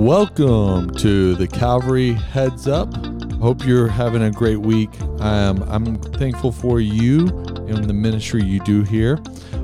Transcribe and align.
Welcome 0.00 0.94
to 0.94 1.34
the 1.34 1.46
Calvary 1.46 2.14
Heads 2.14 2.66
Up. 2.66 2.88
Hope 3.34 3.66
you're 3.66 3.86
having 3.86 4.22
a 4.22 4.30
great 4.30 4.56
week. 4.56 4.88
Um, 5.20 5.62
I'm 5.64 5.98
thankful 6.14 6.52
for 6.52 6.80
you 6.80 7.28
and 7.68 7.84
the 7.84 7.92
ministry 7.92 8.42
you 8.42 8.60
do 8.60 8.82
here. 8.82 9.16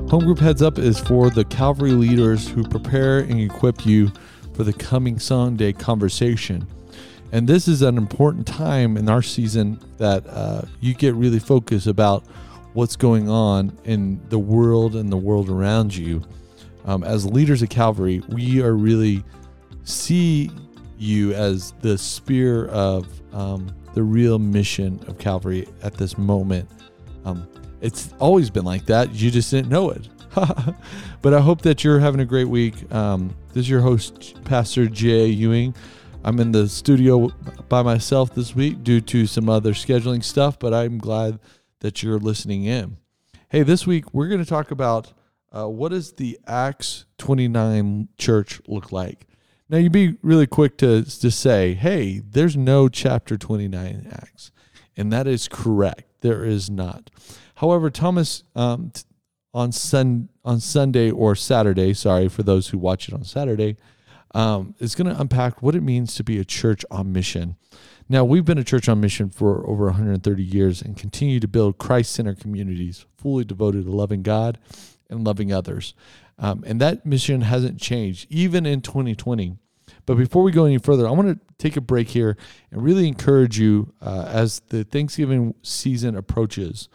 Home 0.09 0.25
Group 0.25 0.37
Heads 0.37 0.61
Up 0.61 0.77
is 0.77 0.99
for 0.99 1.31
the 1.31 1.43
Calvary 1.43 1.89
leaders 1.89 2.47
who 2.47 2.63
prepare 2.63 3.21
and 3.21 3.39
equip 3.39 3.83
you 3.83 4.11
for 4.53 4.63
the 4.63 4.73
coming 4.73 5.17
Sunday 5.17 5.73
conversation. 5.73 6.67
And 7.31 7.47
this 7.47 7.67
is 7.67 7.81
an 7.81 7.97
important 7.97 8.45
time 8.45 8.95
in 8.95 9.09
our 9.09 9.23
season 9.23 9.79
that 9.97 10.23
uh, 10.27 10.61
you 10.79 10.93
get 10.93 11.15
really 11.15 11.39
focused 11.39 11.87
about 11.87 12.23
what's 12.73 12.95
going 12.95 13.27
on 13.27 13.75
in 13.85 14.21
the 14.29 14.37
world 14.37 14.95
and 14.95 15.11
the 15.11 15.17
world 15.17 15.49
around 15.49 15.95
you. 15.95 16.21
Um, 16.85 17.03
as 17.03 17.25
leaders 17.25 17.63
of 17.63 17.69
Calvary, 17.69 18.21
we 18.29 18.61
are 18.61 18.73
really 18.73 19.23
see 19.87 20.51
you 20.97 21.33
as 21.33 21.71
the 21.81 21.97
spear 21.97 22.67
of 22.67 23.07
um, 23.33 23.73
the 23.93 24.03
real 24.03 24.39
mission 24.39 24.99
of 25.07 25.17
Calvary 25.17 25.67
at 25.83 25.93
this 25.93 26.17
moment. 26.17 26.69
Um, 27.25 27.47
it's 27.81 28.13
always 28.19 28.49
been 28.49 28.65
like 28.65 28.85
that. 28.87 29.13
You 29.13 29.31
just 29.31 29.51
didn't 29.51 29.69
know 29.69 29.91
it. 29.91 30.07
but 31.21 31.33
I 31.33 31.39
hope 31.39 31.61
that 31.61 31.83
you're 31.83 31.99
having 31.99 32.19
a 32.19 32.25
great 32.25 32.47
week. 32.47 32.91
Um, 32.93 33.35
this 33.53 33.61
is 33.61 33.69
your 33.69 33.81
host, 33.81 34.43
Pastor 34.43 34.87
Jay 34.87 35.27
Ewing. 35.27 35.73
I'm 36.23 36.39
in 36.39 36.51
the 36.51 36.67
studio 36.67 37.29
by 37.69 37.81
myself 37.83 38.33
this 38.35 38.55
week 38.55 38.83
due 38.83 39.01
to 39.01 39.25
some 39.25 39.49
other 39.49 39.71
scheduling 39.71 40.23
stuff, 40.23 40.59
but 40.59 40.73
I'm 40.73 40.97
glad 40.97 41.39
that 41.79 42.03
you're 42.03 42.19
listening 42.19 42.65
in. 42.65 42.97
Hey, 43.49 43.63
this 43.63 43.87
week 43.87 44.13
we're 44.13 44.27
going 44.27 44.43
to 44.43 44.49
talk 44.49 44.71
about 44.71 45.13
uh, 45.55 45.67
what 45.67 45.89
does 45.89 46.11
the 46.13 46.37
Acts 46.45 47.05
29 47.17 48.09
church 48.17 48.61
look 48.67 48.91
like? 48.91 49.27
Now, 49.69 49.77
you'd 49.77 49.91
be 49.91 50.17
really 50.21 50.47
quick 50.47 50.77
to, 50.77 51.03
to 51.03 51.31
say, 51.31 51.73
hey, 51.73 52.19
there's 52.19 52.55
no 52.55 52.87
chapter 52.87 53.37
29 53.37 54.07
Acts. 54.11 54.51
And 54.95 55.11
that 55.11 55.27
is 55.27 55.47
correct. 55.47 56.21
There 56.21 56.45
is 56.45 56.69
not. 56.69 57.09
However, 57.55 57.89
Thomas, 57.89 58.43
um, 58.55 58.91
on, 59.53 59.71
sun, 59.71 60.29
on 60.45 60.59
Sunday 60.59 61.11
or 61.11 61.35
Saturday, 61.35 61.93
sorry 61.93 62.29
for 62.29 62.43
those 62.43 62.69
who 62.69 62.77
watch 62.77 63.07
it 63.07 63.13
on 63.13 63.23
Saturday, 63.23 63.75
um, 64.33 64.75
is 64.79 64.95
going 64.95 65.13
to 65.13 65.19
unpack 65.19 65.61
what 65.61 65.75
it 65.75 65.81
means 65.81 66.15
to 66.15 66.23
be 66.23 66.39
a 66.39 66.45
church 66.45 66.85
on 66.89 67.11
mission. 67.11 67.57
Now, 68.09 68.23
we've 68.23 68.45
been 68.45 68.57
a 68.57 68.63
church 68.63 68.87
on 68.87 69.01
mission 69.01 69.29
for 69.29 69.67
over 69.67 69.85
130 69.85 70.43
years 70.43 70.81
and 70.81 70.95
continue 70.95 71.39
to 71.39 71.47
build 71.47 71.77
Christ 71.77 72.13
centered 72.13 72.39
communities 72.39 73.05
fully 73.17 73.43
devoted 73.43 73.85
to 73.85 73.91
loving 73.91 74.23
God 74.23 74.59
and 75.09 75.25
loving 75.25 75.51
others. 75.51 75.93
Um, 76.39 76.63
and 76.67 76.79
that 76.81 77.05
mission 77.05 77.41
hasn't 77.41 77.79
changed 77.79 78.27
even 78.29 78.65
in 78.65 78.81
2020. 78.81 79.57
But 80.05 80.15
before 80.15 80.43
we 80.43 80.51
go 80.51 80.65
any 80.65 80.77
further, 80.77 81.07
I 81.07 81.11
want 81.11 81.27
to 81.27 81.55
take 81.57 81.75
a 81.75 81.81
break 81.81 82.09
here 82.09 82.37
and 82.71 82.83
really 82.83 83.07
encourage 83.07 83.59
you 83.59 83.93
uh, 84.01 84.25
as 84.27 84.61
the 84.69 84.83
Thanksgiving 84.83 85.55
season 85.63 86.15
approaches 86.15 86.89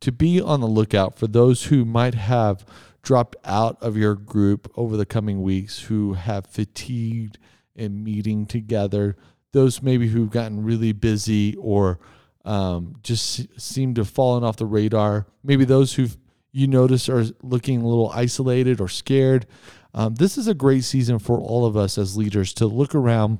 to 0.00 0.12
be 0.12 0.40
on 0.40 0.60
the 0.60 0.66
lookout 0.66 1.16
for 1.16 1.26
those 1.26 1.64
who 1.64 1.84
might 1.84 2.14
have 2.14 2.64
dropped 3.02 3.36
out 3.44 3.78
of 3.80 3.96
your 3.96 4.14
group 4.14 4.70
over 4.76 4.96
the 4.96 5.06
coming 5.06 5.42
weeks, 5.42 5.80
who 5.82 6.14
have 6.14 6.46
fatigued 6.46 7.38
in 7.74 8.02
meeting 8.04 8.46
together, 8.46 9.16
those 9.52 9.82
maybe 9.82 10.08
who've 10.08 10.30
gotten 10.30 10.62
really 10.62 10.92
busy 10.92 11.56
or 11.56 11.98
um, 12.44 12.96
just 13.02 13.60
seem 13.60 13.94
to 13.94 14.02
have 14.02 14.10
fallen 14.10 14.44
off 14.44 14.56
the 14.56 14.66
radar, 14.66 15.26
maybe 15.42 15.64
those 15.64 15.94
who've 15.94 16.16
you 16.52 16.66
notice 16.66 17.08
are 17.08 17.24
looking 17.42 17.82
a 17.82 17.86
little 17.86 18.10
isolated 18.10 18.80
or 18.80 18.88
scared. 18.88 19.46
Um, 19.94 20.14
this 20.14 20.38
is 20.38 20.46
a 20.46 20.54
great 20.54 20.84
season 20.84 21.18
for 21.18 21.38
all 21.38 21.66
of 21.66 21.76
us 21.76 21.98
as 21.98 22.16
leaders 22.16 22.52
to 22.54 22.66
look 22.66 22.94
around 22.94 23.38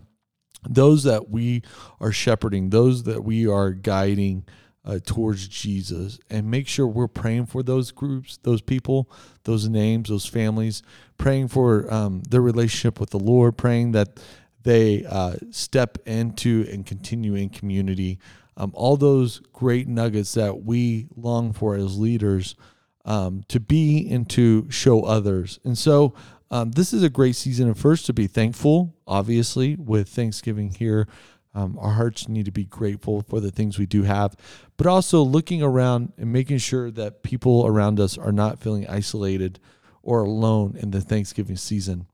those 0.69 1.05
that 1.05 1.31
we 1.31 1.63
are 2.01 2.13
shepherding, 2.13 2.71
those 2.71 3.05
that 3.05 3.25
we 3.25 3.47
are 3.47 3.71
guiding 3.71 4.45
uh, 4.85 4.99
towards 5.05 5.47
Jesus, 5.49 6.19
and 6.29 6.51
make 6.51 6.67
sure 6.67 6.87
we're 6.87 7.09
praying 7.09 7.47
for 7.47 7.63
those 7.63 7.91
groups, 7.91 8.39
those 8.43 8.61
people, 8.61 9.11
those 9.45 9.69
names, 9.69 10.09
those 10.09 10.27
families, 10.27 10.83
praying 11.19 11.49
for 11.49 11.93
um, 11.93 12.23
their 12.29 12.41
relationship 12.41 12.99
with 12.99 13.11
the 13.11 13.19
Lord, 13.19 13.57
praying 13.57 13.93
that 13.93 14.21
they 14.63 15.05
uh, 15.05 15.37
step 15.51 15.99
into 16.07 16.67
and 16.71 16.85
continue 16.85 17.35
in 17.35 17.49
community. 17.49 18.19
Um, 18.57 18.73
all 18.75 18.97
those 18.97 19.41
great 19.53 19.89
nuggets 19.89 20.33
that 20.35 20.65
we 20.65 21.09
long 21.17 21.53
for 21.53 21.77
as 21.77 21.99
leaders 21.99 22.57
um, 23.05 23.45
to 23.49 23.61
be 23.61 24.09
and 24.11 24.29
to 24.31 24.71
show 24.71 25.03
others. 25.03 25.59
And 25.65 25.77
so 25.77 26.15
um, 26.51 26.73
this 26.73 26.93
is 26.93 27.03
a 27.03 27.11
great 27.11 27.37
season 27.37 27.69
of 27.69 27.79
first 27.79 28.07
to 28.07 28.13
be 28.13 28.27
thankful, 28.27 28.95
obviously, 29.07 29.77
with 29.77 30.09
Thanksgiving 30.09 30.71
here. 30.71 31.07
Um, 31.55 31.79
our 31.81 31.93
hearts 31.93 32.29
need 32.29 32.45
to 32.45 32.53
be 32.53 32.65
grateful 32.65 33.23
for 33.23 33.41
the 33.41 33.51
things 33.51 33.79
we 33.79 33.87
do 33.87 34.05
have, 34.05 34.37
but 34.77 34.87
also 34.87 35.23
looking 35.23 35.63
around 35.63 36.13
and 36.17 36.33
making 36.33 36.59
sure 36.59 36.91
that 36.93 37.23
people 37.23 37.67
around 37.67 37.99
us 37.99 38.17
are 38.17 38.33
not 38.33 38.61
feeling 38.61 38.87
isolated 38.89 39.59
or 40.03 40.21
alone 40.21 40.77
in 40.79 40.93
the 40.93 41.01
Thanksgiving 41.01 41.57
season, 41.57 42.07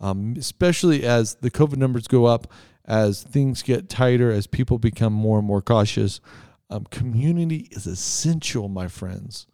um, 0.00 0.34
especially 0.36 1.04
as 1.04 1.36
the 1.36 1.50
COVID 1.50 1.76
numbers 1.76 2.08
go 2.08 2.26
up, 2.26 2.52
as 2.84 3.22
things 3.22 3.62
get 3.62 3.88
tighter, 3.88 4.32
as 4.32 4.48
people 4.48 4.78
become 4.78 5.12
more 5.12 5.38
and 5.38 5.46
more 5.46 5.62
cautious. 5.62 6.20
Um, 6.68 6.84
community 6.90 7.68
is 7.70 7.86
essential, 7.86 8.68
my 8.68 8.88
friends 8.88 9.46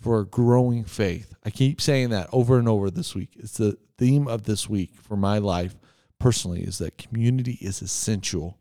for 0.00 0.20
a 0.20 0.26
growing 0.26 0.84
faith. 0.84 1.34
I 1.44 1.50
keep 1.50 1.80
saying 1.80 2.10
that 2.10 2.28
over 2.32 2.58
and 2.58 2.68
over 2.68 2.90
this 2.90 3.14
week. 3.14 3.30
It's 3.36 3.56
the 3.56 3.78
theme 3.98 4.28
of 4.28 4.44
this 4.44 4.68
week 4.68 4.94
for 5.00 5.16
my 5.16 5.38
life 5.38 5.76
personally 6.18 6.62
is 6.62 6.78
that 6.78 6.98
community 6.98 7.58
is 7.60 7.82
essential 7.82 8.58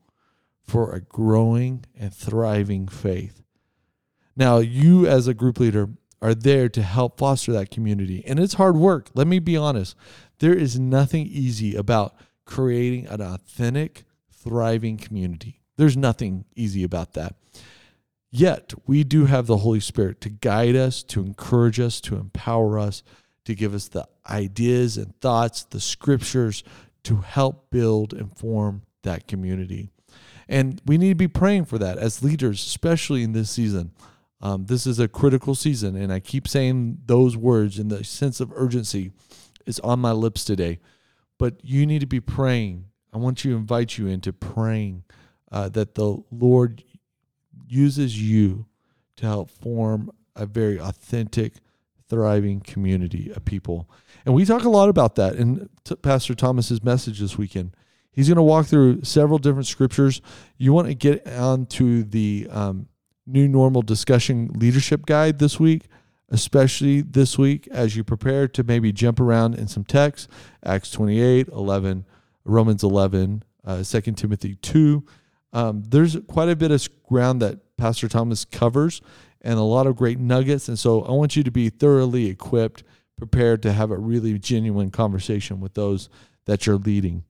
for 0.63 0.94
a 0.94 1.01
growing 1.01 1.85
and 1.97 2.13
thriving 2.13 2.88
faith. 2.88 3.41
Now, 4.35 4.57
you 4.57 5.07
as 5.07 5.28
a 5.28 5.34
group 5.34 5.59
leader 5.59 5.90
are 6.22 6.35
there 6.35 6.69
to 6.69 6.81
help 6.81 7.19
foster 7.19 7.53
that 7.53 7.72
community, 7.72 8.24
and 8.25 8.40
it's 8.40 8.56
hard 8.56 8.75
work. 8.75 9.09
Let 9.13 9.28
me 9.28 9.40
be 9.40 9.56
honest. 9.56 9.95
There 10.40 10.56
is 10.56 10.79
nothing 10.79 11.28
easy 11.28 11.75
about 11.75 12.16
creating 12.45 13.07
an 13.07 13.22
authentic, 13.22 14.03
thriving 14.31 14.97
community. 14.97 15.62
There's 15.78 15.95
nothing 15.95 16.45
easy 16.56 16.84
about 16.84 17.13
that. 17.13 17.35
Yet 18.38 18.73
we 18.85 19.06
do 19.06 19.28
have 19.28 19.47
the 19.47 19.59
Holy 19.59 19.79
Spirit 19.79 20.19
to 20.19 20.29
guide 20.29 20.75
us, 20.75 21.03
to 21.03 21.22
encourage 21.22 21.79
us, 21.79 22.01
to 22.01 22.18
empower 22.18 22.78
us, 22.78 23.01
to 23.46 23.56
give 23.56 23.73
us 23.73 23.88
the 23.88 24.06
ideas 24.29 24.97
and 24.97 25.18
thoughts, 25.22 25.63
the 25.63 25.79
scriptures 25.79 26.62
to 27.03 27.18
help 27.18 27.69
build 27.69 28.12
and 28.12 28.38
form 28.38 28.81
that 29.03 29.29
community. 29.29 29.90
And 30.50 30.81
we 30.85 30.97
need 30.97 31.09
to 31.09 31.16
be 31.16 31.29
praying 31.29 31.63
for 31.63 31.78
that 31.78 31.97
as 31.97 32.22
leaders, 32.22 32.59
especially 32.59 33.24
in 33.24 33.31
this 33.31 33.50
season. 33.50 33.91
Um, 34.41 34.66
this 34.66 34.85
is 34.85 35.00
a 35.00 35.07
critical 35.07 35.56
season, 35.56 35.95
and 35.95 36.12
I 36.12 36.19
keep 36.19 36.45
saying 36.45 36.97
those 37.06 37.38
words, 37.38 37.79
and 37.79 37.90
the 37.90 38.03
sense 38.03 38.41
of 38.41 38.51
urgency 38.53 39.13
is 39.66 39.79
on 39.79 40.00
my 40.00 40.12
lips 40.12 40.44
today. 40.44 40.79
But 41.38 41.63
you 41.63 41.85
need 41.85 42.01
to 42.01 42.06
be 42.06 42.19
praying. 42.19 42.88
I 43.13 43.18
want 43.18 43.38
to 43.40 43.56
invite 43.56 43.97
you 43.97 44.07
into 44.07 44.34
praying 44.34 45.06
uh, 45.53 45.69
that 45.69 45.95
the 45.95 46.18
Lord 46.31 46.84
uses 47.67 48.21
you 48.21 48.65
to 49.17 49.25
help 49.25 49.49
form 49.49 50.11
a 50.35 50.45
very 50.45 50.79
authentic, 50.79 51.53
thriving 52.09 52.59
community 52.59 53.31
of 53.31 53.45
people. 53.45 53.89
And 54.25 54.35
we 54.35 54.45
talk 54.45 54.63
a 54.63 54.69
lot 54.69 54.89
about 54.89 55.15
that 55.15 55.35
in 55.35 55.69
t- 55.83 55.95
Pastor 55.95 56.35
Thomas's 56.35 56.83
message 56.83 57.19
this 57.19 57.37
weekend. 57.37 57.75
He's 58.11 58.27
going 58.27 58.37
to 58.37 58.43
walk 58.43 58.67
through 58.67 59.03
several 59.03 59.39
different 59.39 59.67
scriptures. 59.67 60.21
You 60.57 60.73
want 60.73 60.87
to 60.87 60.93
get 60.93 61.27
onto 61.27 62.03
the 62.03 62.47
um, 62.49 62.87
new 63.25 63.47
normal 63.47 63.81
discussion 63.81 64.51
leadership 64.55 65.05
guide 65.05 65.39
this 65.39 65.59
week, 65.59 65.87
especially 66.29 67.01
this 67.01 67.37
week 67.37 67.67
as 67.71 67.95
you 67.95 68.03
prepare 68.03 68.47
to 68.47 68.63
maybe 68.63 68.91
jump 68.91 69.19
around 69.19 69.56
in 69.56 69.68
some 69.68 69.83
texts 69.83 70.27
Acts 70.63 70.91
28, 70.91 71.50
11, 71.50 72.06
Romans 72.45 72.83
11, 72.83 73.44
uh, 73.65 73.83
2 73.83 74.01
Timothy 74.13 74.56
2 74.56 75.03
um, 75.56 75.84
there's 75.88 76.18
quite 76.28 76.50
a 76.50 76.56
bit 76.56 76.72
of 76.72 76.88
ground 77.04 77.42
that 77.42 77.78
Pastor 77.78 78.10
Thomas 78.10 78.44
covers 78.44 79.02
and 79.40 79.57
a 79.57 79.63
lot 79.63 79.88
of 79.88 79.96
great 79.96 80.19
nuggets. 80.19 80.68
And 80.68 80.78
so 80.78 81.04
I 81.04 81.12
want 81.12 81.38
you 81.38 81.44
to 81.44 81.52
be 81.52 81.69
thoroughly 81.69 82.28
equipped, 82.28 82.84
prepared 83.18 83.63
to 83.63 83.72
have 83.72 83.90
a 83.90 83.98
really 83.98 84.38
genuine 84.38 84.92
conversation 84.92 85.62
with 85.62 85.74
those 85.74 86.10
that 86.44 86.68
you're 86.68 86.75
leading. 86.75 87.24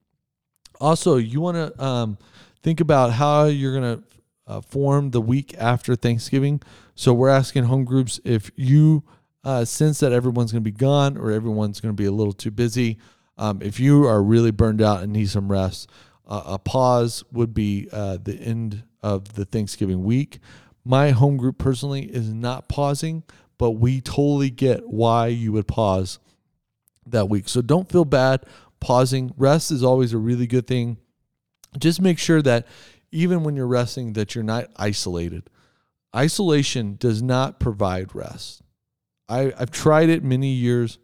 Also, 0.82 1.18
you 1.18 1.40
want 1.40 1.56
to 1.56 1.84
um, 1.84 2.18
think 2.64 2.82
about 2.82 3.12
how 3.12 3.46
you're 3.46 3.80
going 3.80 3.98
to 3.98 4.04
uh, 4.48 4.62
form 4.62 5.12
the 5.12 5.22
week 5.22 5.54
after 5.60 5.96
Thanksgiving. 5.96 6.64
So 6.96 7.14
we're 7.14 7.30
asking 7.30 7.66
home 7.66 7.86
groups 7.86 8.20
if 8.24 8.50
you 8.56 9.04
uh, 9.44 9.66
sense 9.66 10.00
that 10.00 10.12
everyone's 10.12 10.52
going 10.52 10.64
to 10.64 10.72
be 10.72 10.76
gone 10.76 11.16
or 11.16 11.32
everyone's 11.32 11.80
going 11.80 11.96
to 11.96 12.02
be 12.02 12.08
a 12.08 12.12
little 12.12 12.34
too 12.34 12.52
busy. 12.52 12.98
Um, 13.38 13.62
if 13.62 13.80
you 13.80 14.08
are 14.08 14.24
really 14.24 14.52
burned 14.52 14.82
out 14.82 15.04
and 15.04 15.14
need 15.14 15.30
some 15.30 15.52
rest, 15.52 15.92
uh, 16.28 16.44
a 16.46 16.60
pause 16.60 17.24
would 17.32 17.54
be 17.54 17.88
uh, 17.92 18.18
the 18.22 18.36
end 18.36 18.84
of 19.02 19.34
the 19.36 19.46
Thanksgiving 19.46 20.04
week. 20.04 20.40
My 20.84 21.12
home 21.12 21.38
group 21.38 21.58
personally 21.58 22.04
is 22.04 22.34
not 22.34 22.68
pausing, 22.68 23.24
but 23.58 23.72
we 23.72 24.02
totally 24.02 24.50
get 24.50 24.88
why 24.88 25.28
you 25.28 25.52
would 25.52 25.68
pause 25.68 26.20
that 27.06 27.30
week. 27.30 27.48
So 27.50 27.62
don't 27.62 27.90
feel 27.90 28.06
bad. 28.06 28.46
pausing. 28.80 29.34
Rest 29.38 29.72
is 29.72 29.84
always 29.84 30.14
a 30.14 30.18
really 30.18 30.48
good 30.48 30.68
thing. 30.68 30.98
Just 31.78 32.02
make 32.02 32.20
sure 32.20 32.42
that 32.42 32.68
even 33.12 33.44
when 33.44 33.56
you're 33.56 33.68
resting, 33.68 34.14
that 34.14 34.36
you're 34.36 34.44
not 34.44 34.68
isolated. 34.76 35.50
Isolation 36.16 36.96
does 36.98 37.22
not 37.22 37.60
provide 37.60 38.14
rest. 38.16 38.62
I, 39.28 39.54
I've 39.58 39.72
tried 39.72 40.10
it 40.10 40.24
many 40.24 40.50
years. 40.50 41.00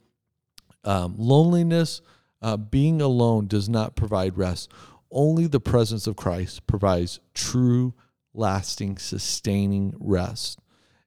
Um, 0.83 1.15
loneliness, 1.17 2.01
uh, 2.41 2.57
being 2.57 3.01
alone, 3.01 3.47
does 3.47 3.67
not 3.67 3.95
provide 3.95 4.37
rest. 4.37 4.71
Only 5.11 5.47
the 5.47 5.59
presence 5.59 6.07
of 6.07 6.15
Christ 6.15 6.65
provides 6.67 7.19
true, 7.33 7.93
lasting, 8.33 8.97
sustaining 8.97 9.93
rest. 9.99 10.59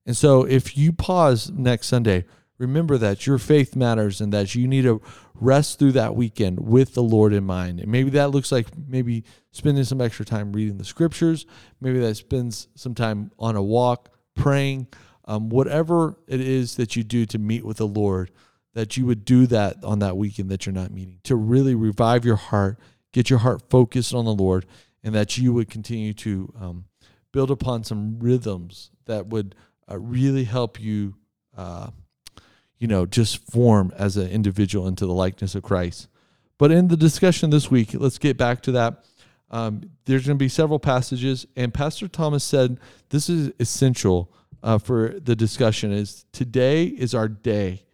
And 0.07 0.17
so 0.17 0.45
if 0.45 0.77
you 0.77 0.93
pause 0.93 1.51
next 1.51 1.87
Sunday, 1.87 2.25
remember 2.59 2.99
that 2.99 3.27
your 3.27 3.39
faith 3.39 3.75
matters 3.75 4.21
and 4.21 4.33
that 4.33 4.55
you 4.55 4.69
need 4.69 4.83
to 4.83 5.01
rest 5.35 5.79
through 5.79 5.93
that 5.93 6.15
weekend 6.15 6.61
with 6.61 6.95
the 6.95 7.03
Lord 7.03 7.33
in 7.33 7.45
mind. 7.45 7.81
And 7.81 7.91
maybe 7.91 8.11
that 8.11 8.31
looks 8.31 8.53
like 8.53 8.69
maybe 8.77 9.25
spending 9.51 9.85
some 9.85 10.01
extra 10.01 10.25
time 10.25 10.53
reading 10.53 10.79
the 10.79 10.85
scriptures. 10.85 11.47
Maybe 11.81 11.99
that 12.01 12.15
spends 12.17 12.69
some 12.75 12.95
time 12.95 13.31
on 13.39 13.57
a 13.57 13.63
walk, 13.63 14.11
praying, 14.37 14.89
um, 15.25 15.49
whatever 15.49 16.19
it 16.29 16.41
is 16.41 16.77
that 16.77 16.97
you 16.97 17.03
do 17.03 17.27
to 17.27 17.39
meet 17.39 17.65
with 17.65 17.79
the 17.79 17.87
Lord, 17.87 18.31
that 18.75 18.97
you 18.97 19.07
would 19.07 19.25
do 19.25 19.47
that 19.47 19.83
on 19.83 20.01
that 20.01 20.17
weekend 20.17 20.51
that 20.51 20.67
you're 20.67 20.75
not 20.75 20.91
meeting 20.91 21.21
to 21.25 21.37
really 21.37 21.75
revive 21.75 22.25
your 22.25 22.37
heart, 22.37 22.79
get 23.15 23.31
your 23.31 23.39
heart 23.39 23.63
focused 23.71 24.13
on 24.13 24.25
the 24.25 24.35
Lord, 24.35 24.67
and 25.03 25.15
that 25.15 25.39
you 25.39 25.55
would 25.55 25.71
continue 25.71 26.13
to 26.15 26.53
um, 26.61 26.85
build 27.33 27.51
upon 27.51 27.85
some 27.85 28.19
rhythms 28.19 28.91
that 29.07 29.29
would 29.29 29.55
uh, 29.91 29.99
really 29.99 30.45
help 30.45 30.81
you, 30.81 31.15
uh, 31.57 31.91
you 32.79 32.89
know, 32.89 33.07
just 33.07 33.51
form 33.51 33.93
as 33.97 34.17
an 34.17 34.29
individual 34.29 34.89
into 34.89 35.07
the 35.07 35.13
likeness 35.13 35.55
of 35.55 35.63
Christ. 35.63 36.09
But 36.59 36.73
in 36.73 36.89
the 36.89 36.97
discussion 36.97 37.51
this 37.51 37.71
week, 37.71 37.95
let's 37.95 38.19
get 38.19 38.37
back 38.37 38.61
to 38.63 38.73
that. 38.73 39.05
Um, 39.51 39.91
there's 40.07 40.27
going 40.27 40.37
to 40.37 40.43
be 40.45 40.49
several 40.49 40.81
passages, 40.81 41.47
and 41.55 41.73
Pastor 41.73 42.09
Thomas 42.09 42.43
said 42.43 42.81
this 43.11 43.29
is 43.29 43.53
essential 43.61 44.33
uh, 44.63 44.79
for 44.79 45.21
the 45.21 45.37
discussion. 45.37 45.93
Is 45.93 46.25
today 46.33 46.87
is 46.87 47.15
our 47.15 47.29
day, 47.29 47.85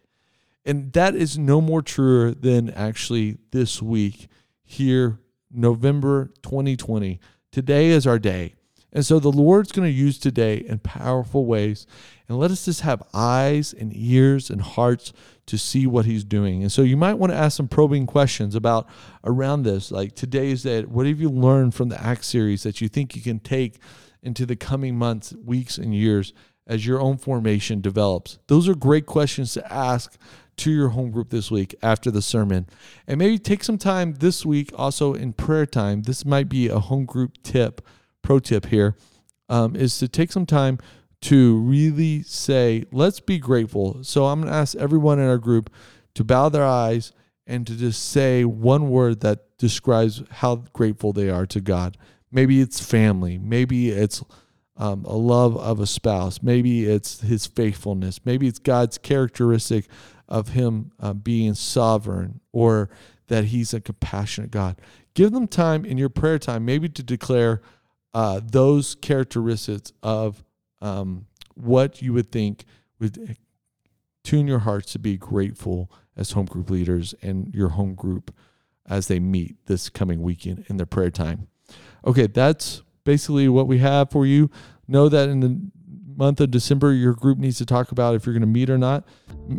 and 0.65 0.91
that 0.93 1.13
is 1.13 1.37
no 1.37 1.61
more 1.61 1.83
truer 1.83 2.31
than 2.31 2.71
actually 2.71 3.37
this 3.51 3.81
week 3.81 4.27
here, 4.71 5.19
November 5.51 6.31
2020. 6.43 7.19
Today 7.51 7.87
is 7.89 8.07
our 8.07 8.17
day. 8.17 8.55
And 8.93 9.05
so 9.05 9.19
the 9.19 9.31
Lord's 9.31 9.71
going 9.71 9.87
to 9.87 9.93
use 9.93 10.17
today 10.17 10.57
in 10.57 10.79
powerful 10.79 11.45
ways. 11.45 11.85
And 12.27 12.37
let 12.37 12.51
us 12.51 12.65
just 12.65 12.81
have 12.81 13.03
eyes 13.13 13.73
and 13.73 13.91
ears 13.95 14.49
and 14.49 14.61
hearts 14.61 15.13
to 15.47 15.57
see 15.57 15.87
what 15.87 16.05
He's 16.05 16.23
doing. 16.23 16.61
And 16.61 16.71
so 16.71 16.81
you 16.81 16.97
might 16.97 17.15
want 17.15 17.31
to 17.31 17.37
ask 17.37 17.57
some 17.57 17.67
probing 17.67 18.05
questions 18.05 18.55
about 18.55 18.87
around 19.23 19.63
this. 19.63 19.91
Like 19.91 20.15
today's 20.15 20.63
that, 20.63 20.87
what 20.87 21.05
have 21.05 21.19
you 21.19 21.29
learned 21.29 21.73
from 21.73 21.89
the 21.89 22.01
Acts 22.01 22.27
series 22.27 22.63
that 22.63 22.81
you 22.81 22.87
think 22.87 23.15
you 23.15 23.21
can 23.21 23.39
take 23.39 23.79
into 24.23 24.45
the 24.45 24.55
coming 24.55 24.97
months, 24.97 25.33
weeks, 25.43 25.77
and 25.77 25.95
years 25.95 26.33
as 26.67 26.85
your 26.85 26.99
own 26.99 27.17
formation 27.17 27.81
develops? 27.81 28.39
Those 28.47 28.67
are 28.69 28.75
great 28.75 29.05
questions 29.05 29.53
to 29.53 29.73
ask 29.73 30.17
to 30.57 30.71
your 30.71 30.89
home 30.89 31.11
group 31.11 31.29
this 31.29 31.49
week 31.49 31.73
after 31.81 32.11
the 32.11 32.21
sermon. 32.21 32.67
And 33.07 33.17
maybe 33.17 33.39
take 33.39 33.63
some 33.63 33.77
time 33.77 34.13
this 34.13 34.45
week 34.45 34.71
also 34.75 35.13
in 35.13 35.33
prayer 35.33 35.65
time. 35.65 36.03
This 36.03 36.25
might 36.25 36.49
be 36.49 36.67
a 36.67 36.79
home 36.79 37.05
group 37.05 37.41
tip 37.43 37.81
pro 38.21 38.39
tip 38.39 38.67
here 38.67 38.95
um, 39.49 39.75
is 39.75 39.97
to 39.99 40.07
take 40.07 40.31
some 40.31 40.45
time 40.45 40.77
to 41.21 41.57
really 41.59 42.23
say, 42.23 42.85
let's 42.91 43.19
be 43.19 43.37
grateful. 43.37 44.03
So 44.03 44.25
I'm 44.25 44.41
going 44.41 44.51
to 44.51 44.57
ask 44.57 44.75
everyone 44.75 45.19
in 45.19 45.27
our 45.27 45.37
group 45.37 45.69
to 46.15 46.23
bow 46.23 46.49
their 46.49 46.65
eyes 46.65 47.11
and 47.45 47.65
to 47.67 47.75
just 47.75 48.09
say 48.09 48.45
one 48.45 48.89
word 48.89 49.21
that 49.21 49.57
describes 49.57 50.23
how 50.29 50.57
grateful 50.73 51.13
they 51.13 51.29
are 51.29 51.45
to 51.47 51.61
God. 51.61 51.97
Maybe 52.31 52.61
it's 52.61 52.83
family. 52.83 53.37
Maybe 53.37 53.89
it's 53.89 54.23
um, 54.81 55.05
a 55.05 55.15
love 55.15 55.55
of 55.57 55.79
a 55.79 55.85
spouse. 55.85 56.41
Maybe 56.41 56.85
it's 56.85 57.21
his 57.21 57.45
faithfulness. 57.45 58.19
Maybe 58.25 58.47
it's 58.47 58.57
God's 58.57 58.97
characteristic 58.97 59.85
of 60.27 60.49
him 60.49 60.91
uh, 60.99 61.13
being 61.13 61.53
sovereign 61.53 62.41
or 62.51 62.89
that 63.27 63.45
he's 63.45 63.75
a 63.75 63.79
compassionate 63.79 64.49
God. 64.49 64.81
Give 65.13 65.31
them 65.31 65.47
time 65.47 65.85
in 65.85 65.99
your 65.99 66.09
prayer 66.09 66.39
time, 66.39 66.65
maybe 66.65 66.89
to 66.89 67.03
declare 67.03 67.61
uh, 68.15 68.41
those 68.43 68.95
characteristics 68.95 69.93
of 70.01 70.43
um, 70.81 71.27
what 71.53 72.01
you 72.01 72.11
would 72.13 72.31
think 72.31 72.65
would 72.99 73.37
tune 74.23 74.47
your 74.47 74.59
hearts 74.59 74.93
to 74.93 74.99
be 74.99 75.15
grateful 75.15 75.91
as 76.17 76.31
home 76.31 76.47
group 76.47 76.71
leaders 76.71 77.13
and 77.21 77.53
your 77.53 77.69
home 77.69 77.93
group 77.93 78.33
as 78.89 79.07
they 79.07 79.19
meet 79.19 79.55
this 79.67 79.89
coming 79.89 80.23
weekend 80.23 80.65
in 80.69 80.77
their 80.77 80.87
prayer 80.87 81.11
time. 81.11 81.47
Okay, 82.03 82.25
that's 82.25 82.81
basically 83.03 83.47
what 83.47 83.67
we 83.67 83.77
have 83.79 84.11
for 84.11 84.25
you. 84.25 84.49
Know 84.87 85.09
that 85.09 85.29
in 85.29 85.39
the 85.39 85.59
month 86.15 86.39
of 86.41 86.51
December, 86.51 86.93
your 86.93 87.13
group 87.13 87.37
needs 87.37 87.57
to 87.57 87.65
talk 87.65 87.91
about 87.91 88.15
if 88.15 88.25
you're 88.25 88.33
going 88.33 88.41
to 88.41 88.47
meet 88.47 88.69
or 88.69 88.77
not. 88.77 89.07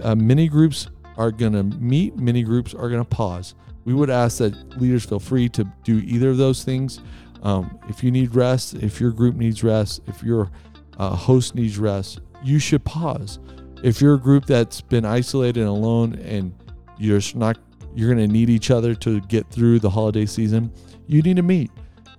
Uh, 0.02 0.14
many 0.14 0.48
groups 0.48 0.88
are 1.16 1.30
going 1.30 1.52
to 1.52 1.62
meet, 1.62 2.16
many 2.16 2.42
groups 2.42 2.74
are 2.74 2.88
going 2.88 3.02
to 3.02 3.08
pause. 3.08 3.54
We 3.84 3.94
would 3.94 4.10
ask 4.10 4.38
that 4.38 4.54
leaders 4.80 5.04
feel 5.04 5.18
free 5.18 5.48
to 5.50 5.64
do 5.84 5.98
either 5.98 6.30
of 6.30 6.36
those 6.36 6.64
things. 6.64 7.00
Um, 7.42 7.78
if 7.88 8.04
you 8.04 8.10
need 8.10 8.34
rest, 8.34 8.74
if 8.74 9.00
your 9.00 9.10
group 9.10 9.34
needs 9.34 9.64
rest, 9.64 10.02
if 10.06 10.22
your 10.22 10.50
uh, 10.98 11.10
host 11.10 11.54
needs 11.54 11.78
rest, 11.78 12.20
you 12.42 12.58
should 12.58 12.84
pause. 12.84 13.40
If 13.82 14.00
you're 14.00 14.14
a 14.14 14.20
group 14.20 14.46
that's 14.46 14.80
been 14.80 15.04
isolated 15.04 15.60
and 15.60 15.68
alone 15.68 16.14
and 16.20 16.54
you're 16.98 17.20
not 17.34 17.58
you're 17.94 18.14
going 18.14 18.26
to 18.26 18.32
need 18.32 18.48
each 18.48 18.70
other 18.70 18.94
to 18.94 19.20
get 19.22 19.50
through 19.50 19.80
the 19.80 19.90
holiday 19.90 20.24
season, 20.24 20.72
you 21.06 21.20
need 21.20 21.36
to 21.36 21.42
meet. 21.42 21.70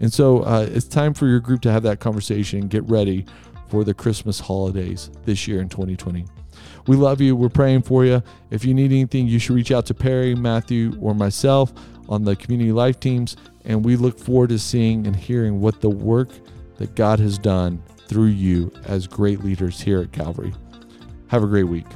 And 0.03 0.11
so 0.11 0.43
uh, 0.43 0.67
it's 0.69 0.85
time 0.85 1.13
for 1.13 1.27
your 1.27 1.39
group 1.39 1.61
to 1.61 1.71
have 1.71 1.83
that 1.83 2.01
conversation 2.01 2.67
get 2.67 2.83
ready 2.89 3.25
for 3.69 3.85
the 3.85 3.93
Christmas 3.93 4.37
holidays 4.37 5.09
this 5.23 5.47
year 5.47 5.61
in 5.61 5.69
2020. 5.69 6.25
We 6.87 6.97
love 6.97 7.21
you. 7.21 7.37
We're 7.37 7.47
praying 7.47 7.83
for 7.83 8.03
you. 8.03 8.21
If 8.51 8.65
you 8.65 8.73
need 8.73 8.91
anything, 8.91 9.27
you 9.27 9.39
should 9.39 9.55
reach 9.55 9.71
out 9.71 9.85
to 9.85 9.93
Perry, 9.93 10.35
Matthew, 10.35 10.97
or 10.99 11.15
myself 11.15 11.71
on 12.09 12.25
the 12.25 12.35
community 12.35 12.73
life 12.73 12.99
teams. 12.99 13.37
And 13.63 13.85
we 13.85 13.95
look 13.95 14.19
forward 14.19 14.49
to 14.49 14.59
seeing 14.59 15.07
and 15.07 15.15
hearing 15.15 15.61
what 15.61 15.79
the 15.79 15.89
work 15.89 16.27
that 16.79 16.95
God 16.95 17.19
has 17.21 17.37
done 17.37 17.81
through 18.09 18.25
you 18.25 18.73
as 18.83 19.07
great 19.07 19.41
leaders 19.41 19.79
here 19.79 20.01
at 20.01 20.11
Calvary. 20.11 20.53
Have 21.29 21.43
a 21.43 21.47
great 21.47 21.63
week. 21.63 21.87